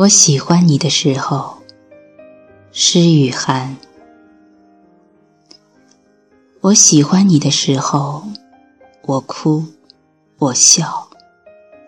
[0.00, 1.58] 我喜欢你的时候，
[2.72, 3.76] 诗与寒。
[6.62, 8.24] 我喜欢你的时候，
[9.02, 9.62] 我哭，
[10.38, 11.10] 我笑，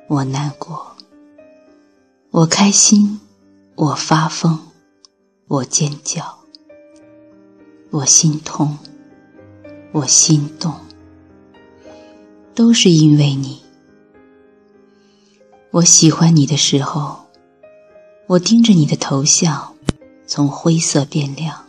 [0.09, 0.95] 我难过，
[2.33, 3.19] 我开心，
[3.77, 4.59] 我发疯，
[5.49, 6.39] 我尖叫，
[7.89, 8.77] 我心痛，
[9.93, 10.75] 我心动，
[12.55, 13.63] 都是因为你。
[15.71, 17.22] 我喜欢你的时候。
[18.33, 19.75] 我盯着你的头像，
[20.27, 21.67] 从灰色变亮，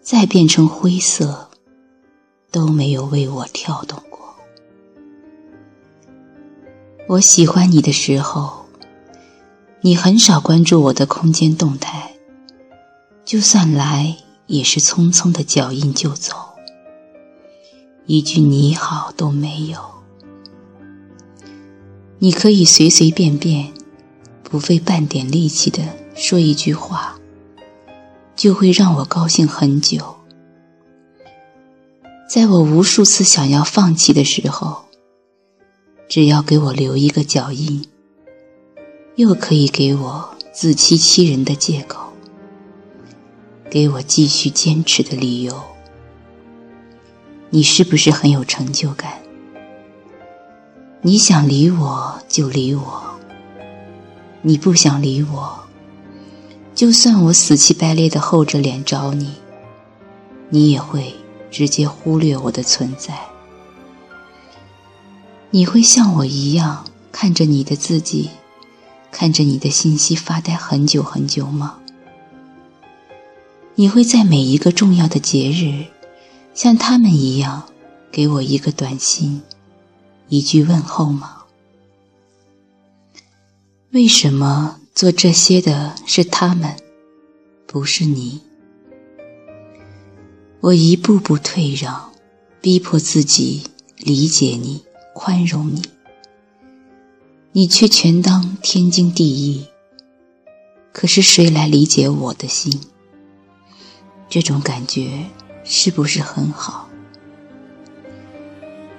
[0.00, 1.50] 再变成灰色，
[2.50, 4.36] 都没有为我跳动过。
[7.08, 8.64] 我喜欢你的时候，
[9.82, 12.14] 你很少关注我的空间动态，
[13.26, 16.34] 就算来也是匆匆的脚印就走，
[18.06, 19.78] 一句你好都没有。
[22.18, 23.74] 你可以随随便便。
[24.50, 25.80] 不费半点力气的
[26.16, 27.20] 说一句话，
[28.34, 30.16] 就会让我高兴很久。
[32.28, 34.86] 在我无数次想要放弃的时候，
[36.08, 37.86] 只要给我留一个脚印，
[39.14, 42.12] 又可以给我自欺欺人的借口，
[43.70, 45.62] 给我继续坚持的理由。
[47.50, 49.22] 你是不是很有成就感？
[51.02, 53.09] 你想理我就理我。
[54.42, 55.60] 你不想理我，
[56.74, 59.34] 就算我死乞白赖的厚着脸找你，
[60.48, 61.14] 你也会
[61.50, 63.18] 直接忽略我的存在。
[65.50, 68.30] 你会像我一样看着你的自己，
[69.10, 71.76] 看着你的信息发呆很久很久吗？
[73.74, 75.86] 你会在每一个重要的节日，
[76.54, 77.64] 像他们一样
[78.10, 79.42] 给我一个短信，
[80.28, 81.39] 一句问候吗？
[83.92, 86.76] 为什么做这些的是他们，
[87.66, 88.40] 不是你？
[90.60, 92.12] 我一步步退让，
[92.60, 93.64] 逼迫自己
[93.98, 95.82] 理解你、宽容你，
[97.50, 99.66] 你却全当天经地义。
[100.92, 102.80] 可是谁来理解我的心？
[104.28, 105.24] 这种感觉
[105.64, 106.88] 是不是很好？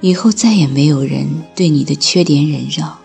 [0.02, 3.01] 以后再也没有人对你的缺点忍让。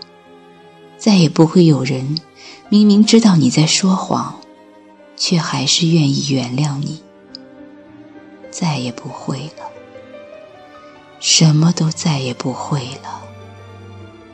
[1.07, 2.19] 再也不会有人
[2.67, 4.41] 明明知道你在说谎，
[5.15, 7.01] 却还是愿意原谅你。
[8.51, 9.71] 再也不会了，
[11.21, 13.21] 什么都再也不会了。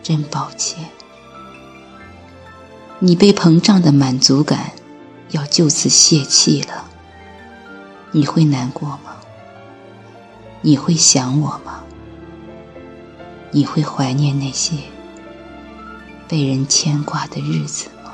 [0.02, 0.84] 真抱歉，
[2.98, 4.72] 你被膨胀的满足感
[5.30, 6.86] 要就此泄气了。
[8.10, 9.18] 你会难过吗？
[10.62, 11.84] 你会想我吗？
[13.52, 14.74] 你会怀念那些？
[16.28, 18.14] 被人牵挂的日子吗？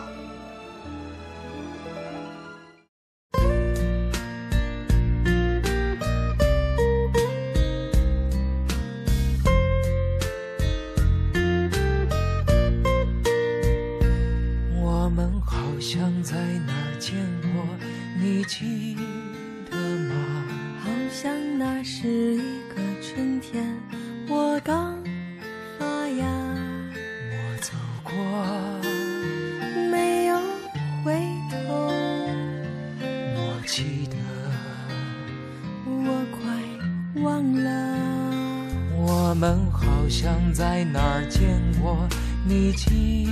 [14.82, 17.16] 我们好像在哪儿见
[17.54, 17.64] 过，
[18.20, 18.98] 你记
[19.70, 20.16] 得吗？
[20.82, 22.39] 好像那是
[33.72, 34.16] 记得。
[35.86, 37.70] 我快忘了。
[38.98, 42.08] 我们好像在哪儿见过
[42.44, 43.30] 你记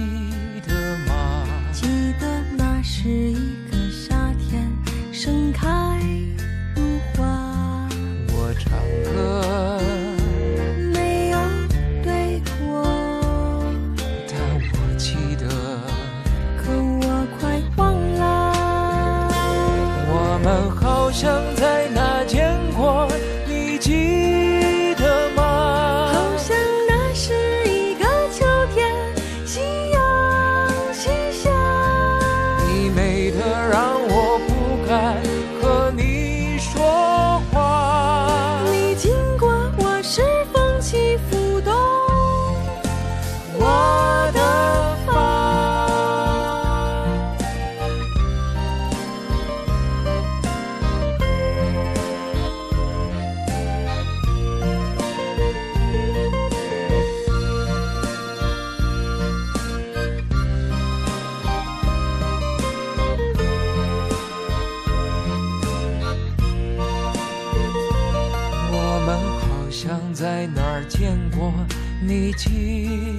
[70.19, 71.54] 在哪儿见过？
[72.02, 73.17] 你记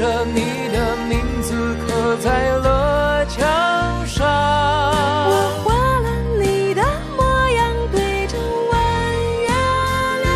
[0.00, 0.40] 着你
[0.72, 3.38] 的名字刻在了墙
[4.06, 4.26] 上。
[5.28, 6.08] 我画了
[6.40, 6.82] 你的
[7.18, 8.38] 模样，对着
[8.70, 8.72] 弯
[9.42, 9.48] 月
[10.24, 10.32] 亮。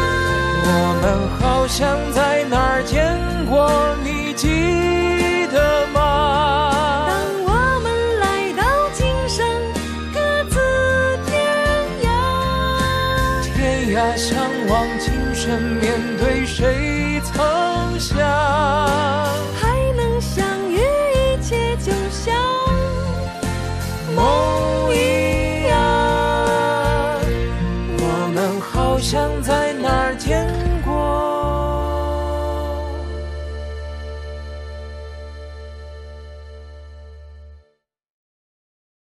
[0.68, 0.68] 我
[1.00, 1.04] 们
[1.40, 3.16] 好像在哪儿见
[3.46, 3.72] 过，
[4.04, 7.08] 你记得吗？
[7.08, 7.16] 当
[7.46, 8.62] 我们来到
[8.92, 9.48] 今生，
[10.12, 10.20] 各
[10.50, 10.60] 自
[11.24, 11.32] 天
[12.04, 12.06] 涯。
[13.54, 14.36] 天涯相
[14.68, 18.20] 望，今生面对谁曾想？